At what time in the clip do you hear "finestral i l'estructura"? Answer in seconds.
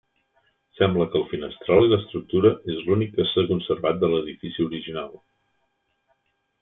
1.33-2.51